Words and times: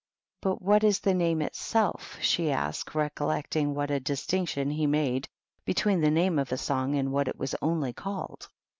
"But 0.41 0.63
what 0.63 0.83
is 0.83 0.99
the 0.99 1.13
name 1.13 1.43
itself?" 1.43 2.17
she 2.19 2.51
asked, 2.51 2.95
recollecting 2.95 3.75
what 3.75 3.91
a 3.91 3.99
distinction 3.99 4.71
he 4.71 4.87
made 4.87 5.29
between 5.63 6.01
the 6.01 6.09
name 6.09 6.39
of 6.39 6.51
a 6.51 6.57
song 6.57 6.95
and 6.95 7.11
what 7.11 7.27
it 7.27 7.37
was 7.37 7.53
only 7.61 7.93
called. 7.93 8.49